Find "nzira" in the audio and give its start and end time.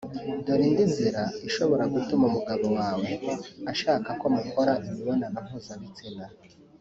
0.91-1.23